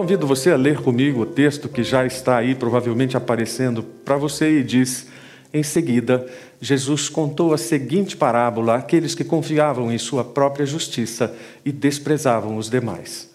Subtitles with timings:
[0.00, 4.60] convido você a ler comigo o texto que já está aí, provavelmente aparecendo para você,
[4.60, 5.08] e diz:
[5.52, 6.26] Em seguida,
[6.58, 11.34] Jesus contou a seguinte parábola àqueles que confiavam em sua própria justiça
[11.66, 13.28] e desprezavam os demais.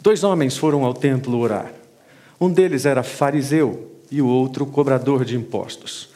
[0.00, 1.72] Dois homens foram ao templo orar.
[2.40, 6.10] Um deles era fariseu e o outro cobrador de impostos.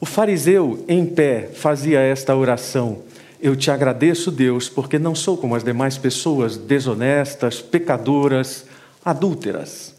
[0.00, 3.00] O fariseu, em pé, fazia esta oração:
[3.42, 8.69] Eu te agradeço, Deus, porque não sou como as demais pessoas desonestas, pecadoras,
[9.04, 9.94] adúlteras.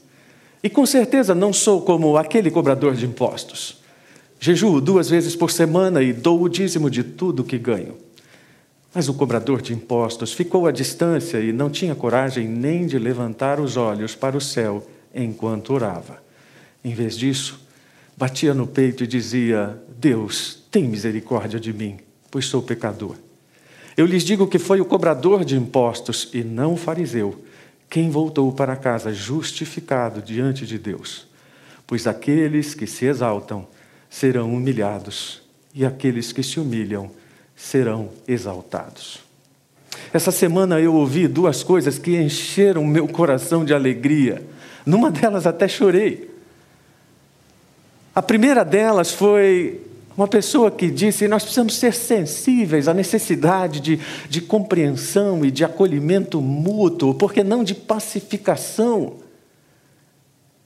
[0.64, 3.82] E com certeza não sou como aquele cobrador de impostos.
[4.40, 7.96] Jejuo duas vezes por semana e dou o dízimo de tudo que ganho.
[8.94, 13.60] Mas o cobrador de impostos ficou à distância e não tinha coragem nem de levantar
[13.60, 16.22] os olhos para o céu enquanto orava.
[16.84, 17.60] Em vez disso,
[18.18, 21.98] batia no peito e dizia: Deus, tem misericórdia de mim,
[22.30, 23.16] pois sou pecador.
[23.96, 27.44] Eu lhes digo que foi o cobrador de impostos e não o fariseu
[27.92, 31.28] quem voltou para casa justificado diante de Deus.
[31.86, 33.68] Pois aqueles que se exaltam
[34.10, 35.42] serão humilhados,
[35.76, 37.12] e aqueles que se humilham
[37.54, 39.20] serão exaltados.
[40.14, 44.42] Essa semana eu ouvi duas coisas que encheram meu coração de alegria.
[44.86, 46.32] Numa delas até chorei.
[48.16, 49.82] A primeira delas foi
[50.16, 55.64] uma pessoa que disse: nós precisamos ser sensíveis à necessidade de, de compreensão e de
[55.64, 59.18] acolhimento mútuo, porque não de pacificação.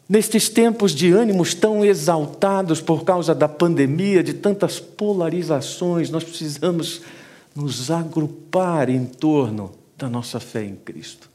[0.07, 7.01] Nestes tempos de ânimos tão exaltados por causa da pandemia, de tantas polarizações, nós precisamos
[7.55, 11.29] nos agrupar em torno da nossa fé em Cristo.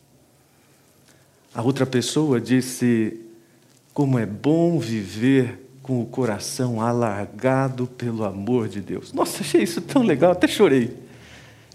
[1.54, 3.20] A outra pessoa disse:
[3.92, 9.12] Como é bom viver com o coração alargado pelo amor de Deus.
[9.12, 10.96] Nossa, achei isso tão legal, até chorei.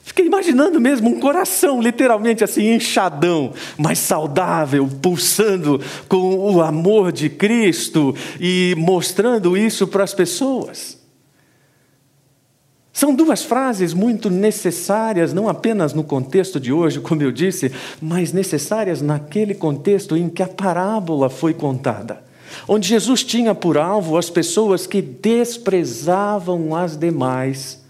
[0.03, 7.27] Fiquei imaginando mesmo um coração literalmente assim, inchadão, mas saudável, pulsando com o amor de
[7.27, 11.03] Cristo e mostrando isso para as pessoas.
[12.93, 18.31] São duas frases muito necessárias, não apenas no contexto de hoje, como eu disse, mas
[18.31, 22.23] necessárias naquele contexto em que a parábola foi contada,
[22.67, 27.83] onde Jesus tinha por alvo as pessoas que desprezavam as demais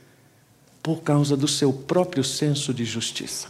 [0.82, 3.48] por causa do seu próprio senso de justiça.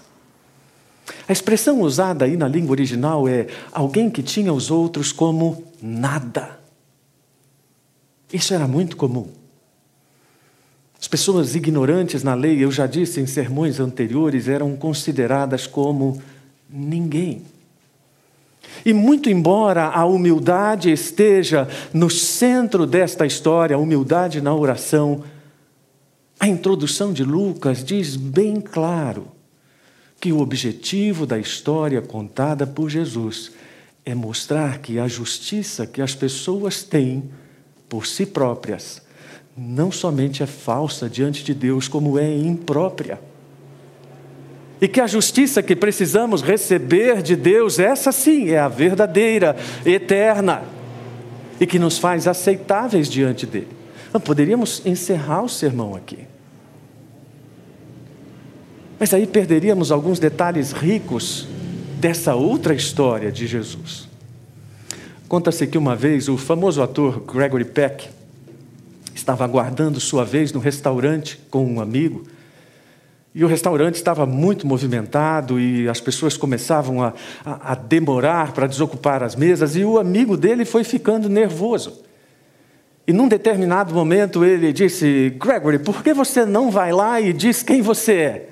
[1.27, 6.59] A expressão usada aí na língua original é alguém que tinha os outros como nada.
[8.31, 9.27] Isso era muito comum.
[10.99, 16.21] As pessoas ignorantes na lei, eu já disse em sermões anteriores, eram consideradas como
[16.69, 17.43] ninguém.
[18.83, 25.23] E muito embora a humildade esteja no centro desta história, a humildade na oração,
[26.39, 29.27] a introdução de Lucas diz bem claro
[30.19, 33.51] que o objetivo da história contada por Jesus
[34.03, 37.29] é mostrar que a justiça que as pessoas têm
[37.87, 39.05] por si próprias
[39.57, 43.19] não somente é falsa diante de Deus, como é imprópria.
[44.81, 49.55] E que a justiça que precisamos receber de Deus, essa sim é a verdadeira,
[49.85, 50.63] eterna,
[51.59, 53.69] e que nos faz aceitáveis diante dele.
[54.09, 56.19] Então, poderíamos encerrar o sermão aqui.
[58.99, 61.47] Mas aí perderíamos alguns detalhes ricos
[61.99, 64.07] dessa outra história de Jesus.
[65.27, 68.09] Conta-se que uma vez o famoso ator Gregory Peck
[69.13, 72.23] estava aguardando sua vez no restaurante com um amigo.
[73.35, 77.13] E o restaurante estava muito movimentado e as pessoas começavam a,
[77.43, 82.01] a, a demorar para desocupar as mesas, e o amigo dele foi ficando nervoso.
[83.05, 87.61] E num determinado momento ele disse: Gregory, por que você não vai lá e diz
[87.61, 88.49] quem você é?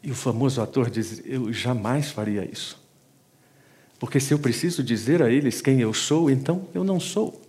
[0.00, 2.80] E o famoso ator diz: Eu jamais faria isso.
[3.98, 7.45] Porque se eu preciso dizer a eles quem eu sou, então eu não sou.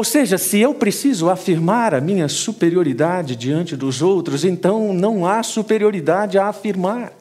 [0.00, 5.42] Ou seja, se eu preciso afirmar a minha superioridade diante dos outros, então não há
[5.42, 7.12] superioridade a afirmar.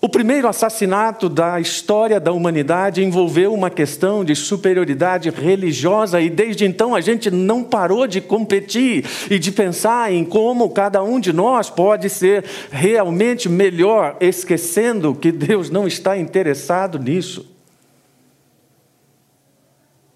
[0.00, 6.64] O primeiro assassinato da história da humanidade envolveu uma questão de superioridade religiosa, e desde
[6.64, 11.32] então a gente não parou de competir e de pensar em como cada um de
[11.32, 17.53] nós pode ser realmente melhor, esquecendo que Deus não está interessado nisso.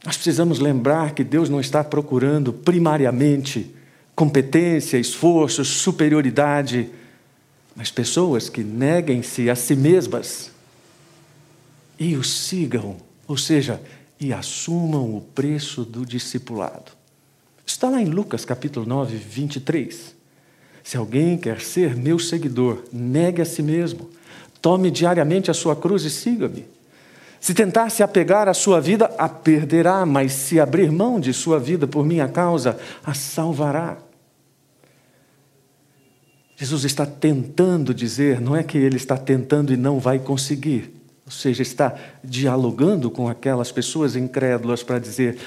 [0.08, 3.75] Nós precisamos lembrar que Deus não está procurando primariamente
[4.16, 6.88] competência, esforço, superioridade
[7.76, 10.50] mas pessoas que neguem-se a si mesmas
[11.99, 12.96] e o sigam,
[13.26, 13.82] ou seja,
[14.19, 16.90] e assumam o preço do discipulado.
[17.66, 20.16] Está lá em Lucas capítulo 9, 23.
[20.82, 24.08] Se alguém quer ser meu seguidor, negue a si mesmo,
[24.61, 26.66] Tome diariamente a sua cruz e siga-me.
[27.40, 31.58] Se tentar se apegar à sua vida, a perderá, mas se abrir mão de sua
[31.58, 33.99] vida por minha causa, a salvará.
[36.56, 40.93] Jesus está tentando dizer, não é que ele está tentando e não vai conseguir.
[41.25, 41.94] Ou seja, está
[42.25, 45.38] dialogando com aquelas pessoas incrédulas para dizer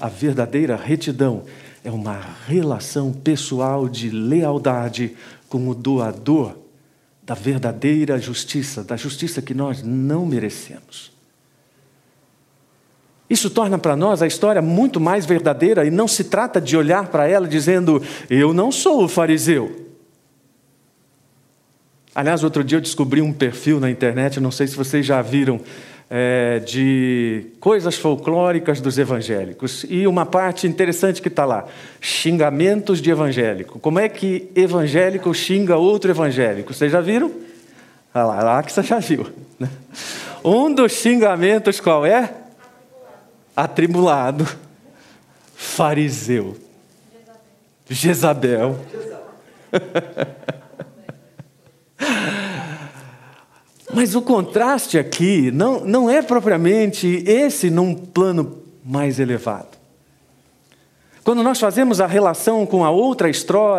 [0.00, 1.44] a verdadeira retidão
[1.84, 5.16] é uma relação pessoal de lealdade
[5.48, 6.56] com o doador
[7.28, 11.12] da verdadeira justiça, da justiça que nós não merecemos.
[13.28, 17.08] Isso torna para nós a história muito mais verdadeira e não se trata de olhar
[17.08, 19.90] para ela dizendo, eu não sou o fariseu.
[22.14, 25.60] Aliás, outro dia eu descobri um perfil na internet, não sei se vocês já viram,
[26.10, 29.84] é, de coisas folclóricas dos evangélicos.
[29.88, 31.66] E uma parte interessante que está lá:
[32.00, 33.78] xingamentos de evangélico.
[33.78, 36.72] Como é que evangélico xinga outro evangélico?
[36.72, 37.30] Vocês já viram?
[38.12, 39.26] Ah lá, lá que você já viu.
[39.58, 39.68] Né?
[40.44, 42.32] Um dos xingamentos qual é?
[43.54, 44.48] Atribulado.
[45.54, 46.56] Fariseu.
[47.88, 48.78] Jezabel.
[48.90, 49.18] Jezabel.
[53.98, 59.76] Mas o contraste aqui não, não é propriamente esse num plano mais elevado.
[61.24, 63.28] Quando nós fazemos a relação com a outra,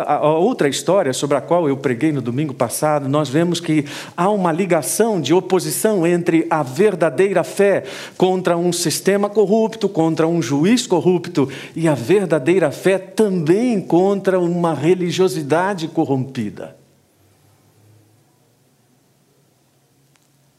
[0.06, 4.28] a outra história sobre a qual eu preguei no domingo passado, nós vemos que há
[4.28, 7.84] uma ligação de oposição entre a verdadeira fé
[8.18, 14.74] contra um sistema corrupto, contra um juiz corrupto, e a verdadeira fé também contra uma
[14.74, 16.78] religiosidade corrompida.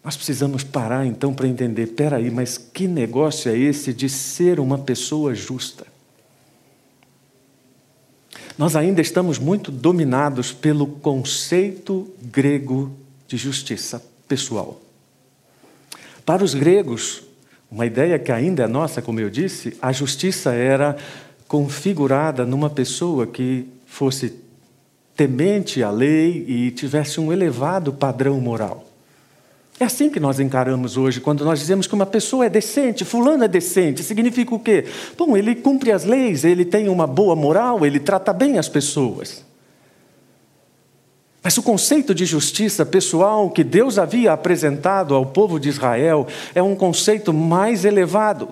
[0.04, 4.78] Nós precisamos parar então para entender: peraí, mas que negócio é esse de ser uma
[4.78, 5.86] pessoa justa?
[8.58, 12.92] Nós ainda estamos muito dominados pelo conceito grego
[13.28, 14.80] de justiça pessoal.
[16.26, 17.24] Para os gregos,
[17.70, 20.96] uma ideia que ainda é nossa, como eu disse, a justiça era
[21.48, 24.34] configurada numa pessoa que fosse
[25.16, 28.91] temente à lei e tivesse um elevado padrão moral.
[29.80, 33.44] É assim que nós encaramos hoje, quando nós dizemos que uma pessoa é decente, fulano
[33.44, 34.86] é decente, significa o quê?
[35.18, 39.44] Bom, ele cumpre as leis, ele tem uma boa moral, ele trata bem as pessoas.
[41.44, 46.62] Mas o conceito de justiça pessoal que Deus havia apresentado ao povo de Israel é
[46.62, 48.50] um conceito mais elevado,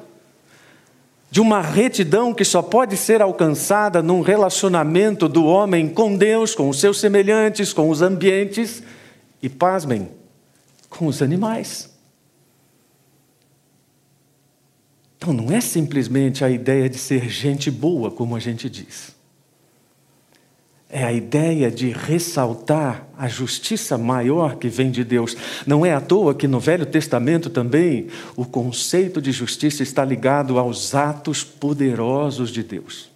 [1.30, 6.69] de uma retidão que só pode ser alcançada num relacionamento do homem com Deus, com
[6.69, 8.81] os seus semelhantes, com os ambientes,
[9.44, 10.10] e pasmem,
[10.89, 11.89] com os animais.
[15.18, 19.13] Então não é simplesmente a ideia de ser gente boa, como a gente diz.
[20.89, 25.36] É a ideia de ressaltar a justiça maior que vem de Deus.
[25.68, 30.57] Não é à toa que no Velho Testamento também o conceito de justiça está ligado
[30.57, 33.08] aos atos poderosos de Deus.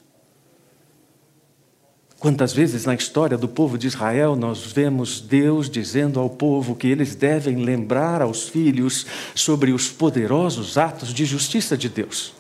[2.24, 6.88] Quantas vezes na história do povo de Israel nós vemos Deus dizendo ao povo que
[6.88, 9.06] eles devem lembrar aos filhos
[9.36, 12.34] sobre os poderosos atos de justiça de Deus?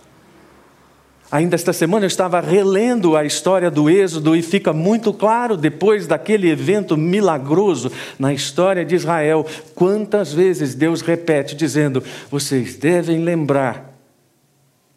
[1.29, 6.07] Ainda esta semana eu estava relendo a história do Êxodo e fica muito claro, depois
[6.07, 9.45] daquele evento milagroso na história de Israel,
[9.75, 13.92] quantas vezes Deus repete, dizendo: vocês devem lembrar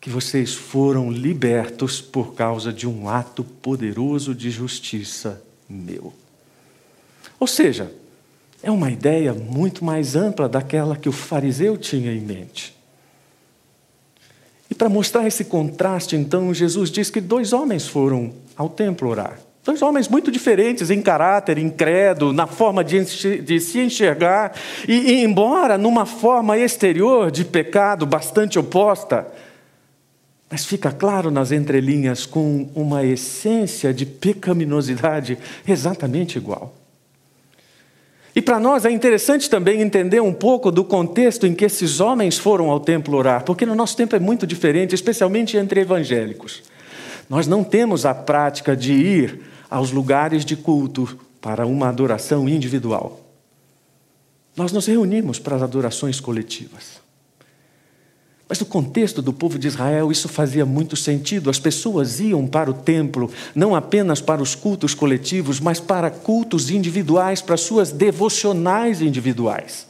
[0.07, 6.15] que vocês foram libertos por causa de um ato poderoso de justiça meu.
[7.41, 7.91] Ou seja,
[8.63, 12.73] é uma ideia muito mais ampla daquela que o fariseu tinha em mente.
[14.71, 19.41] E para mostrar esse contraste, então, Jesus diz que dois homens foram ao templo orar.
[19.65, 24.55] Dois homens muito diferentes em caráter, em credo, na forma de, de se enxergar,
[24.87, 29.27] e, e, embora numa forma exterior de pecado bastante oposta,
[30.51, 36.75] mas fica claro nas entrelinhas com uma essência de pecaminosidade exatamente igual.
[38.35, 42.37] E para nós é interessante também entender um pouco do contexto em que esses homens
[42.37, 46.63] foram ao templo orar, porque no nosso tempo é muito diferente, especialmente entre evangélicos.
[47.31, 53.21] Nós não temos a prática de ir aos lugares de culto para uma adoração individual.
[54.55, 57.06] Nós nos reunimos para as adorações coletivas.
[58.49, 61.51] Mas no contexto do povo de Israel, isso fazia muito sentido.
[61.51, 66.71] As pessoas iam para o templo não apenas para os cultos coletivos, mas para cultos
[66.71, 69.89] individuais, para suas devocionais individuais.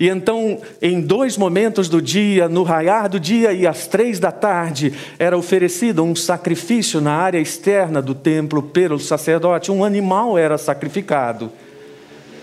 [0.00, 4.32] E então, em dois momentos do dia, no raiar do dia e às três da
[4.32, 9.70] tarde, era oferecido um sacrifício na área externa do templo pelo sacerdote.
[9.70, 11.52] Um animal era sacrificado.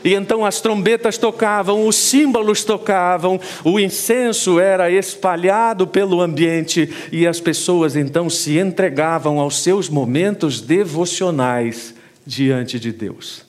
[0.03, 7.27] E então as trombetas tocavam, os símbolos tocavam, o incenso era espalhado pelo ambiente e
[7.27, 11.93] as pessoas então se entregavam aos seus momentos devocionais
[12.25, 13.45] diante de Deus.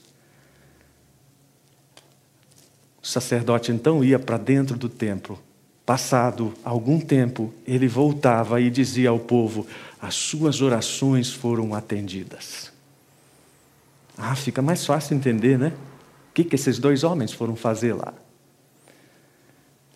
[3.02, 5.38] O sacerdote então ia para dentro do templo.
[5.86, 9.66] Passado algum tempo, ele voltava e dizia ao povo:
[10.00, 12.70] As suas orações foram atendidas.
[14.16, 15.72] Ah, fica mais fácil entender, né?
[16.30, 18.14] O que, que esses dois homens foram fazer lá?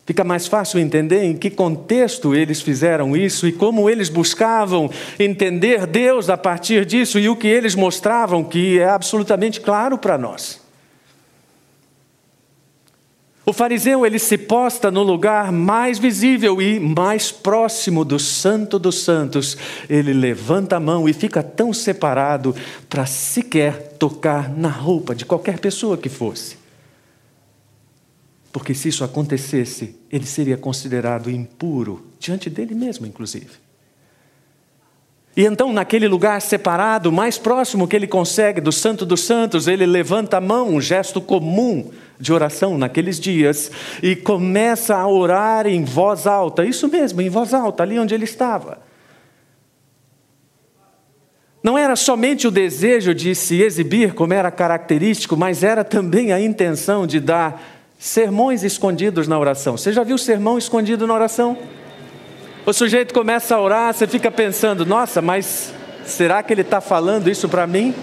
[0.07, 5.87] Fica mais fácil entender em que contexto eles fizeram isso e como eles buscavam entender
[5.87, 10.64] Deus a partir disso e o que eles mostravam, que é absolutamente claro para nós.
[13.47, 19.01] O fariseu ele se posta no lugar mais visível e mais próximo do Santo dos
[19.01, 19.57] Santos.
[19.89, 22.57] Ele levanta a mão e fica tão separado
[22.89, 26.57] para sequer tocar na roupa de qualquer pessoa que fosse.
[28.51, 33.64] Porque se isso acontecesse, ele seria considerado impuro diante dele mesmo, inclusive.
[35.37, 39.85] E então, naquele lugar separado, mais próximo que ele consegue do Santo dos Santos, ele
[39.85, 45.85] levanta a mão, um gesto comum de oração naqueles dias, e começa a orar em
[45.85, 48.79] voz alta, isso mesmo, em voz alta, ali onde ele estava.
[51.65, 56.39] Não era somente o desejo de se exibir, como era característico, mas era também a
[56.39, 57.61] intenção de dar
[57.99, 59.77] sermões escondidos na oração.
[59.77, 61.57] Você já viu sermão escondido na oração?
[62.67, 65.73] O sujeito começa a orar, você fica pensando: nossa, mas
[66.07, 67.95] será que ele está falando isso para mim?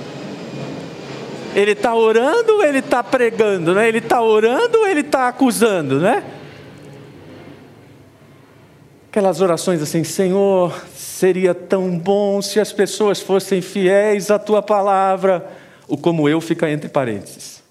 [1.55, 3.73] Ele está orando ou ele está pregando?
[3.73, 3.87] Né?
[3.87, 5.99] Ele está orando ou ele está acusando?
[5.99, 6.23] Né?
[9.09, 15.51] Aquelas orações assim: Senhor, seria tão bom se as pessoas fossem fiéis à tua palavra.
[15.87, 17.61] O como eu fica entre parênteses.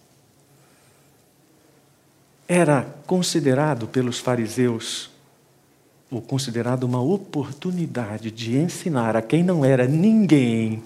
[2.47, 5.09] Era considerado pelos fariseus
[6.11, 10.83] ou considerado uma oportunidade de ensinar a quem não era ninguém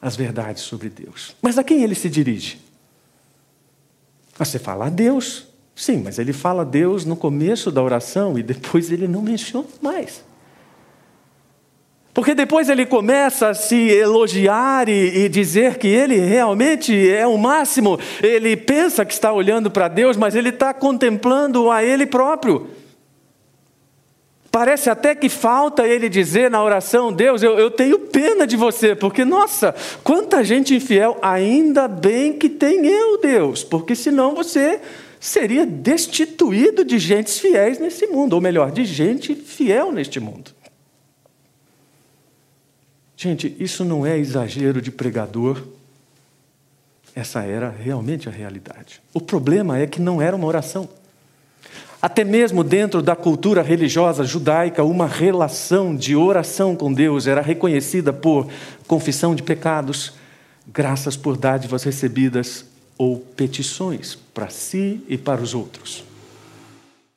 [0.00, 1.34] as verdades sobre Deus.
[1.40, 2.60] Mas a quem ele se dirige?
[4.36, 8.42] Você fala a Deus, sim, mas ele fala a Deus no começo da oração e
[8.42, 10.22] depois ele não menciona mais.
[12.12, 17.36] Porque depois ele começa a se elogiar e, e, dizer que ele realmente é o
[17.36, 17.98] máximo.
[18.22, 22.70] Ele pensa que está olhando para Deus, mas ele está contemplando a ele próprio.
[24.54, 28.94] Parece até que falta ele dizer na oração: Deus, eu, eu tenho pena de você,
[28.94, 34.80] porque, nossa, quanta gente infiel, ainda bem que tem eu, Deus, porque senão você
[35.18, 40.52] seria destituído de gentes fiéis nesse mundo, ou melhor, de gente fiel neste mundo.
[43.16, 45.64] Gente, isso não é exagero de pregador,
[47.12, 49.02] essa era realmente a realidade.
[49.12, 50.88] O problema é que não era uma oração.
[52.04, 58.12] Até mesmo dentro da cultura religiosa judaica, uma relação de oração com Deus era reconhecida
[58.12, 58.46] por
[58.86, 60.12] confissão de pecados,
[60.68, 62.66] graças por dádivas recebidas
[62.98, 66.04] ou petições para si e para os outros.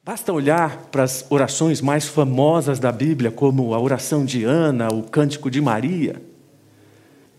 [0.05, 5.03] Basta olhar para as orações mais famosas da Bíblia, como a oração de Ana, o
[5.03, 6.15] cântico de Maria,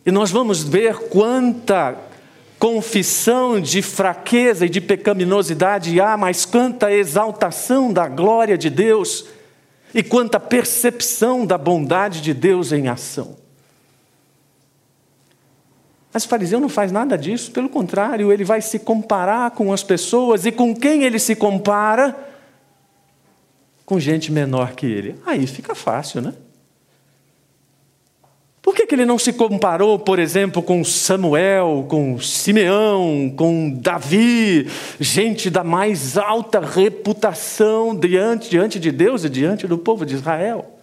[0.05, 1.97] e nós vamos ver quanta
[2.59, 9.27] confissão de fraqueza e de pecaminosidade há, mas quanta exaltação da glória de Deus
[9.95, 13.37] e quanta percepção da bondade de Deus em ação.
[16.13, 19.83] Mas o fariseu não faz nada disso, pelo contrário, ele vai se comparar com as
[19.83, 22.17] pessoas e com quem ele se compara?
[23.85, 25.21] Com gente menor que ele.
[25.25, 26.35] Aí fica fácil, né?
[28.69, 34.69] Por que, que ele não se comparou, por exemplo, com Samuel, com Simeão, com Davi,
[35.01, 40.79] gente da mais alta reputação diante, diante de Deus e diante do povo de Israel?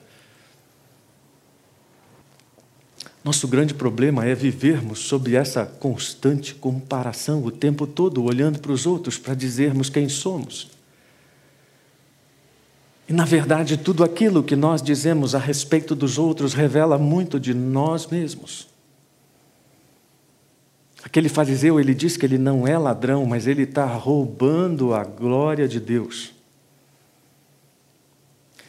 [3.23, 8.87] Nosso grande problema é vivermos sob essa constante comparação o tempo todo, olhando para os
[8.87, 10.74] outros para dizermos quem somos.
[13.07, 17.53] E, na verdade, tudo aquilo que nós dizemos a respeito dos outros revela muito de
[17.53, 18.67] nós mesmos.
[21.03, 25.67] Aquele fariseu, ele diz que ele não é ladrão, mas ele está roubando a glória
[25.67, 26.33] de Deus.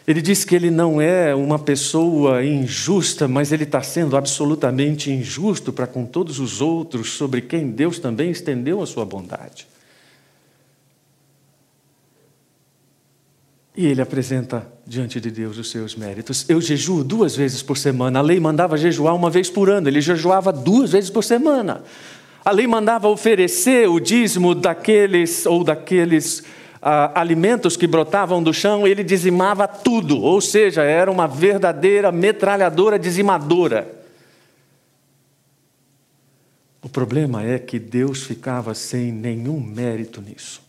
[0.07, 5.73] Ele diz que ele não é uma pessoa injusta, mas ele está sendo absolutamente injusto
[5.73, 9.66] para com todos os outros sobre quem Deus também estendeu a sua bondade.
[13.76, 16.49] E ele apresenta diante de Deus os seus méritos.
[16.49, 18.21] Eu jejuo duas vezes por semana.
[18.21, 19.88] A lei mandava jejuar uma vez por ano.
[19.88, 21.83] Ele jejuava duas vezes por semana.
[22.42, 26.42] A lei mandava oferecer o dízimo daqueles ou daqueles
[26.80, 32.97] ah, alimentos que brotavam do chão, ele dizimava tudo, ou seja, era uma verdadeira metralhadora
[32.97, 33.92] dizimadora.
[36.80, 40.66] O problema é que Deus ficava sem nenhum mérito nisso.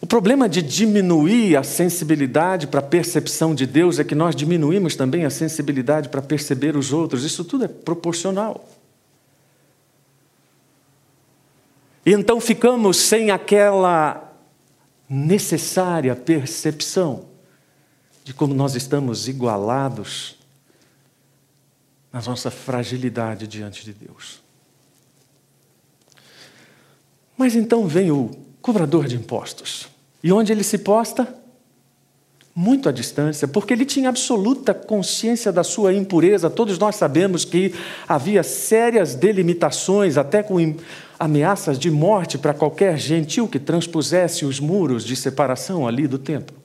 [0.00, 4.96] O problema de diminuir a sensibilidade para a percepção de Deus é que nós diminuímos
[4.96, 7.22] também a sensibilidade para perceber os outros.
[7.22, 8.66] Isso tudo é proporcional.
[12.04, 14.26] E então ficamos sem aquela
[15.06, 17.26] necessária percepção
[18.24, 20.36] de como nós estamos igualados
[22.10, 24.40] na nossa fragilidade diante de Deus.
[27.36, 28.30] Mas então vem o
[28.62, 29.89] cobrador de impostos.
[30.22, 31.36] E onde ele se posta?
[32.54, 36.50] Muito à distância, porque ele tinha absoluta consciência da sua impureza.
[36.50, 37.74] Todos nós sabemos que
[38.08, 40.74] havia sérias delimitações, até com
[41.18, 46.56] ameaças de morte para qualquer gentil que transpusesse os muros de separação ali do templo.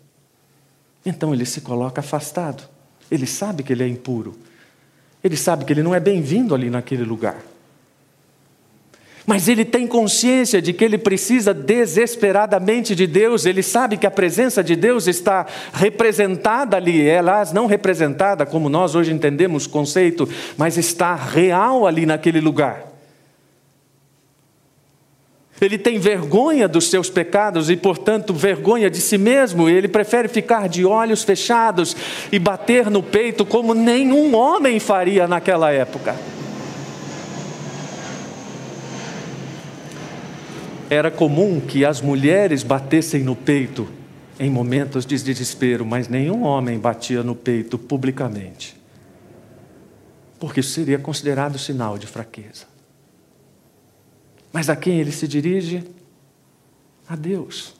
[1.06, 2.68] Então ele se coloca afastado.
[3.10, 4.36] Ele sabe que ele é impuro.
[5.24, 7.38] Ele sabe que ele não é bem-vindo ali naquele lugar.
[9.26, 14.12] Mas ele tem consciência de que ele precisa desesperadamente de Deus, ele sabe que a
[14.12, 20.30] presença de Deus está representada ali, ela não representada como nós hoje entendemos o conceito,
[20.58, 22.96] mas está real ali naquele lugar.
[25.60, 29.70] Ele tem vergonha dos seus pecados e, portanto, vergonha de si mesmo.
[29.70, 31.96] Ele prefere ficar de olhos fechados
[32.30, 36.16] e bater no peito como nenhum homem faria naquela época.
[40.90, 43.88] Era comum que as mulheres batessem no peito
[44.40, 48.80] em momentos de desespero, mas nenhum homem batia no peito publicamente,
[50.40, 52.66] porque isso seria considerado sinal de fraqueza.
[54.52, 55.84] Mas a quem ele se dirige?
[57.08, 57.76] A Deus.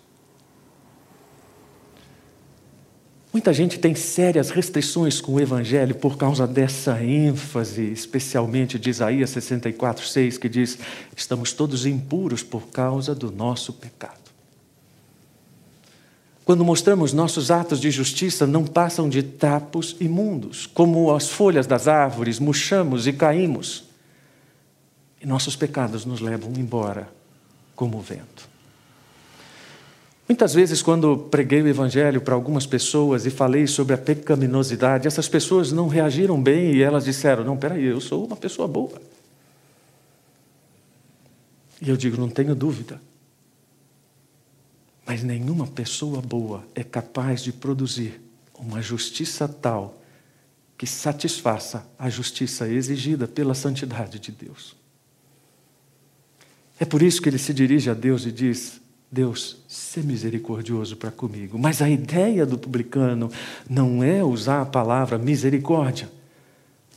[3.36, 9.30] Muita gente tem sérias restrições com o Evangelho por causa dessa ênfase, especialmente de Isaías
[9.32, 10.80] 64, 6, que diz:
[11.14, 14.32] estamos todos impuros por causa do nosso pecado.
[16.46, 21.90] Quando mostramos nossos atos de justiça, não passam de trapos imundos, como as folhas das
[21.90, 23.84] árvores, murchamos e caímos.
[25.22, 27.10] E nossos pecados nos levam embora
[27.76, 28.55] como o vento.
[30.28, 35.30] Muitas vezes, quando preguei o Evangelho para algumas pessoas e falei sobre a pecaminosidade, essas
[35.30, 39.00] pessoas não reagiram bem e elas disseram: Não, peraí, eu sou uma pessoa boa.
[41.80, 43.00] E eu digo: Não tenho dúvida.
[45.06, 48.20] Mas nenhuma pessoa boa é capaz de produzir
[48.58, 50.02] uma justiça tal
[50.76, 54.76] que satisfaça a justiça exigida pela santidade de Deus.
[56.80, 61.12] É por isso que ele se dirige a Deus e diz: Deus, se misericordioso para
[61.12, 61.58] comigo.
[61.58, 63.32] Mas a ideia do publicano
[63.70, 66.10] não é usar a palavra misericórdia,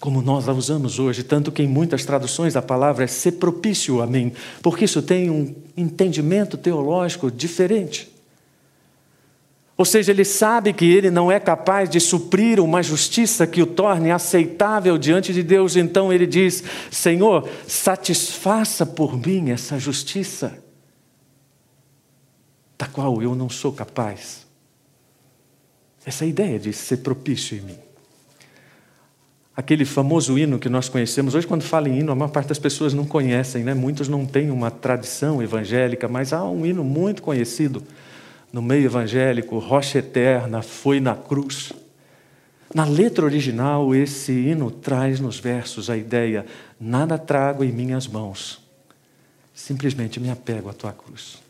[0.00, 4.00] como nós a usamos hoje, tanto que em muitas traduções a palavra é ser propício
[4.00, 8.08] a mim, porque isso tem um entendimento teológico diferente.
[9.76, 13.66] Ou seja, ele sabe que ele não é capaz de suprir uma justiça que o
[13.66, 20.58] torne aceitável diante de Deus, então ele diz: Senhor, satisfaça por mim essa justiça,
[22.78, 24.46] da qual eu não sou capaz.
[26.06, 27.78] Essa é ideia de ser propício em mim.
[29.54, 32.60] Aquele famoso hino que nós conhecemos, hoje, quando fala em hino, a maior parte das
[32.60, 33.74] pessoas não conhecem, né?
[33.74, 37.82] muitos não têm uma tradição evangélica, mas há um hino muito conhecido
[38.52, 41.72] no meio evangélico, rocha eterna, foi na cruz.
[42.72, 46.46] Na letra original, esse hino traz nos versos a ideia:
[46.80, 48.60] nada trago em minhas mãos,
[49.52, 51.47] simplesmente me apego à tua cruz.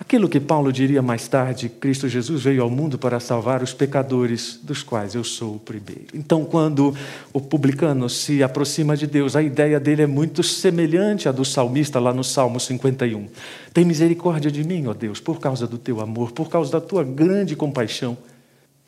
[0.00, 4.60] Aquilo que Paulo diria mais tarde, Cristo Jesus veio ao mundo para salvar os pecadores,
[4.62, 6.06] dos quais eu sou o primeiro.
[6.14, 6.94] Então, quando
[7.32, 11.98] o publicano se aproxima de Deus, a ideia dele é muito semelhante à do salmista
[11.98, 13.26] lá no Salmo 51.
[13.74, 17.02] Tem misericórdia de mim, ó Deus, por causa do teu amor, por causa da tua
[17.02, 18.16] grande compaixão.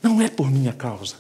[0.01, 1.17] Não é por minha causa.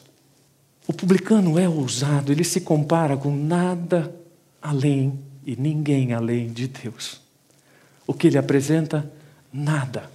[0.87, 4.14] O publicano é ousado, ele se compara com nada
[4.62, 7.20] além e ninguém além de Deus.
[8.07, 9.18] O que ele apresenta?
[9.52, 10.10] Nada.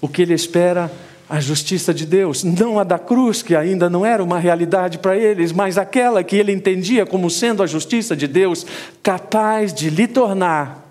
[0.00, 0.90] O que ele espera?
[1.28, 5.16] A justiça de Deus, não a da cruz, que ainda não era uma realidade para
[5.16, 8.64] eles, mas aquela que ele entendia como sendo a justiça de Deus,
[9.02, 10.86] capaz de lhe tornar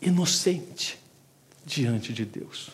[0.00, 0.96] inocente
[1.66, 2.70] diante de Deus.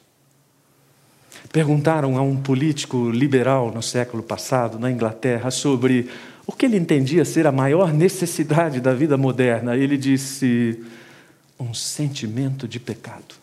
[1.51, 6.11] Perguntaram a um político liberal no século passado, na Inglaterra, sobre
[6.47, 9.77] o que ele entendia ser a maior necessidade da vida moderna.
[9.77, 10.83] Ele disse:
[11.59, 13.35] um sentimento de pecado.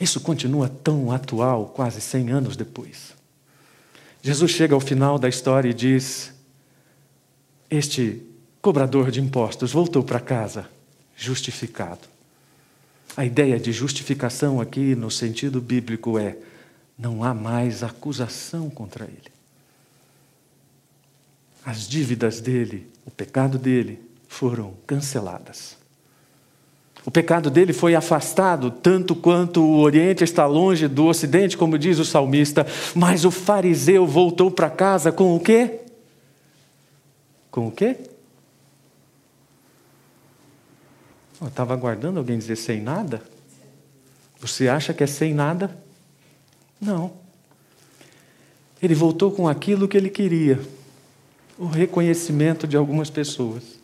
[0.00, 3.14] Isso continua tão atual, quase 100 anos depois.
[4.22, 6.32] Jesus chega ao final da história e diz:
[7.70, 8.22] Este
[8.62, 10.68] cobrador de impostos voltou para casa
[11.16, 12.08] justificado.
[13.16, 16.38] A ideia de justificação aqui, no sentido bíblico, é:
[16.98, 19.30] não há mais acusação contra ele.
[21.64, 25.76] As dívidas dele, o pecado dele, foram canceladas.
[27.04, 31.98] O pecado dele foi afastado, tanto quanto o Oriente está longe do Ocidente, como diz
[31.98, 32.64] o salmista,
[32.94, 35.80] mas o fariseu voltou para casa com o quê?
[37.50, 37.96] Com o quê?
[41.40, 43.20] Eu estava aguardando alguém dizer sem nada.
[44.38, 45.76] Você acha que é sem nada?
[46.80, 47.12] Não.
[48.80, 50.60] Ele voltou com aquilo que ele queria:
[51.58, 53.79] o reconhecimento de algumas pessoas.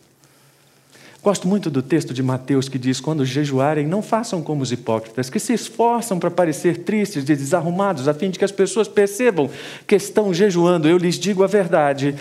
[1.27, 5.29] Gosto muito do texto de Mateus que diz: quando jejuarem, não façam como os hipócritas,
[5.29, 9.49] que se esforçam para parecer tristes e desarrumados, a fim de que as pessoas percebam
[9.85, 10.87] que estão jejuando.
[10.87, 12.15] Eu lhes digo a verdade: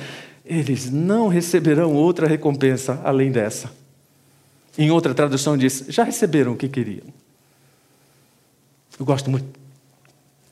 [0.45, 3.71] eles não receberão outra recompensa além dessa.
[4.77, 7.07] Em outra tradução diz: já receberam o que queriam.
[8.99, 9.47] Eu gosto muito,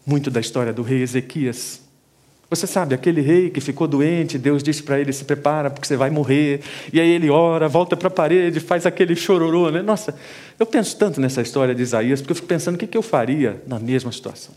[0.06, 1.83] muito da história do rei Ezequias.
[2.54, 5.96] Você sabe, aquele rei que ficou doente, Deus disse para ele: se prepara porque você
[5.96, 6.60] vai morrer.
[6.92, 9.70] E aí ele ora, volta para a parede, faz aquele chororô.
[9.70, 9.82] Né?
[9.82, 10.14] Nossa,
[10.58, 13.62] eu penso tanto nessa história de Isaías, porque eu fico pensando o que eu faria
[13.66, 14.54] na mesma situação.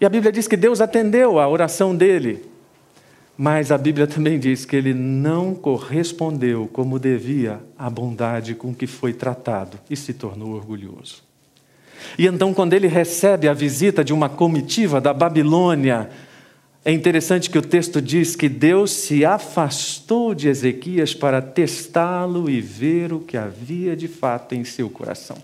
[0.00, 2.44] E a Bíblia diz que Deus atendeu a oração dele.
[3.38, 8.86] Mas a Bíblia também diz que ele não correspondeu como devia à bondade com que
[8.86, 11.22] foi tratado e se tornou orgulhoso.
[12.18, 16.08] E então, quando ele recebe a visita de uma comitiva da Babilônia,
[16.86, 22.60] é interessante que o texto diz que Deus se afastou de Ezequias para testá-lo e
[22.60, 25.36] ver o que havia de fato em seu coração.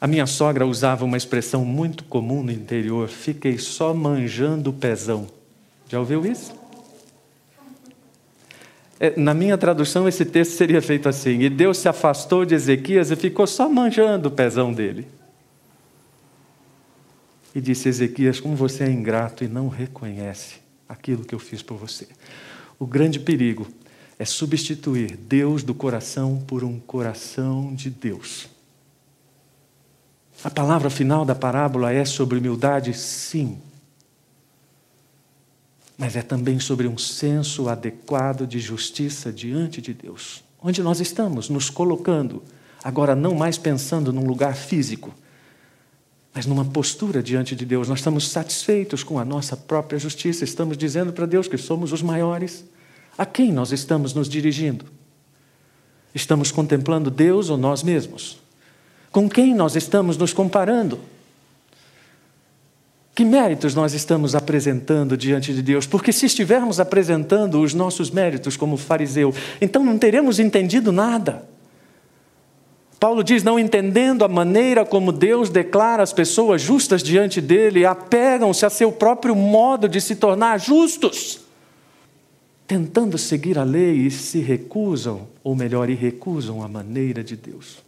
[0.00, 5.26] A minha sogra usava uma expressão muito comum no interior: fiquei só manjando o pezão.
[5.90, 6.54] Já ouviu isso?
[8.98, 13.10] É, na minha tradução, esse texto seria feito assim: E Deus se afastou de Ezequias
[13.10, 15.06] e ficou só manjando o pezão dele.
[17.56, 21.78] E disse: Ezequias, como você é ingrato e não reconhece aquilo que eu fiz por
[21.78, 22.06] você.
[22.78, 23.66] O grande perigo
[24.18, 28.46] é substituir Deus do coração por um coração de Deus.
[30.44, 33.58] A palavra final da parábola é sobre humildade, sim,
[35.96, 40.44] mas é também sobre um senso adequado de justiça diante de Deus.
[40.60, 42.42] Onde nós estamos nos colocando,
[42.84, 45.14] agora não mais pensando num lugar físico,
[46.36, 47.88] mas numa postura diante de Deus.
[47.88, 52.02] Nós estamos satisfeitos com a nossa própria justiça, estamos dizendo para Deus que somos os
[52.02, 52.62] maiores.
[53.16, 54.84] A quem nós estamos nos dirigindo?
[56.14, 58.38] Estamos contemplando Deus ou nós mesmos?
[59.10, 61.00] Com quem nós estamos nos comparando?
[63.14, 65.86] Que méritos nós estamos apresentando diante de Deus?
[65.86, 71.48] Porque se estivermos apresentando os nossos méritos como fariseu, então não teremos entendido nada.
[72.98, 78.64] Paulo diz: não entendendo a maneira como Deus declara as pessoas justas diante dele, apegam-se
[78.64, 81.40] a seu próprio modo de se tornar justos,
[82.66, 87.84] tentando seguir a lei e se recusam, ou melhor, e recusam a maneira de Deus.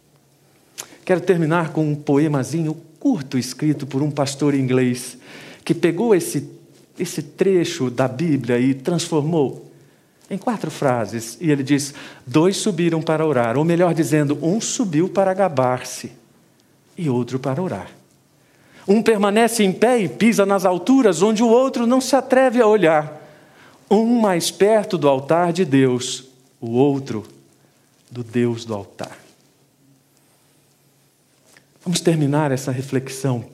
[1.03, 5.17] Quero terminar com um poemazinho curto escrito por um pastor inglês
[5.65, 6.49] que pegou esse,
[6.99, 9.68] esse trecho da Bíblia e transformou
[10.29, 11.37] em quatro frases.
[11.41, 11.93] E ele diz:
[12.25, 16.11] Dois subiram para orar, ou melhor dizendo, um subiu para gabar-se
[16.97, 17.89] e outro para orar.
[18.87, 22.67] Um permanece em pé e pisa nas alturas onde o outro não se atreve a
[22.67, 23.17] olhar.
[23.89, 26.25] Um mais perto do altar de Deus,
[26.59, 27.25] o outro
[28.11, 29.17] do Deus do altar.
[31.83, 33.45] Vamos terminar essa reflexão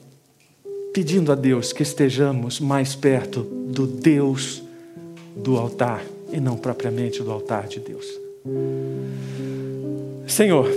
[0.92, 4.62] pedindo a Deus que estejamos mais perto do Deus
[5.36, 8.20] do altar e não propriamente do altar de Deus.
[10.26, 10.68] Senhor,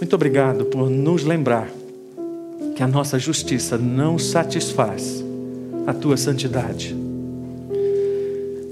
[0.00, 1.70] muito obrigado por nos lembrar
[2.74, 5.24] que a nossa justiça não satisfaz
[5.86, 6.94] a tua santidade.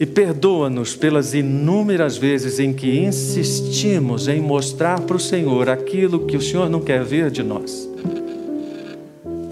[0.01, 6.37] E perdoa-nos pelas inúmeras vezes em que insistimos em mostrar para o Senhor aquilo que
[6.37, 7.89] o Senhor não quer ver de nós.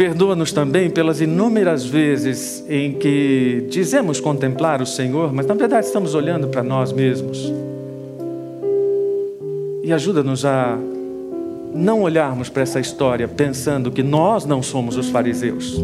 [0.00, 6.14] Perdoa-nos também pelas inúmeras vezes em que dizemos contemplar o Senhor, mas na verdade estamos
[6.14, 7.52] olhando para nós mesmos.
[9.84, 10.78] E ajuda-nos a
[11.74, 15.78] não olharmos para essa história pensando que nós não somos os fariseus.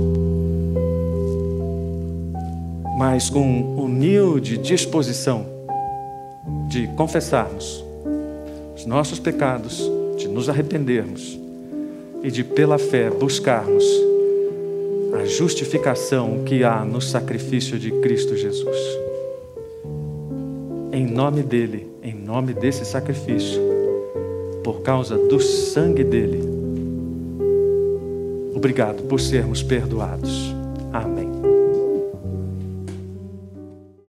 [2.98, 5.44] mas com humilde disposição
[6.70, 7.84] de confessarmos
[8.74, 11.38] os nossos pecados, de nos arrependermos
[12.26, 13.84] e de, pela fé, buscarmos
[15.14, 18.76] a justificação que há no sacrifício de Cristo Jesus.
[20.90, 23.62] Em nome dele, em nome desse sacrifício,
[24.64, 26.42] por causa do sangue dele.
[28.56, 30.55] Obrigado por sermos perdoados.